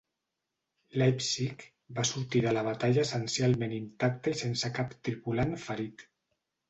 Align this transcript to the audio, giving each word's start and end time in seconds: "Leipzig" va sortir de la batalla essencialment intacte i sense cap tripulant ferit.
"Leipzig" 1.01 1.65
va 1.99 2.05
sortir 2.11 2.41
de 2.45 2.53
la 2.59 2.63
batalla 2.69 3.03
essencialment 3.09 3.77
intacte 3.81 4.35
i 4.35 4.41
sense 4.41 4.73
cap 4.79 4.97
tripulant 5.09 5.55
ferit. 5.67 6.05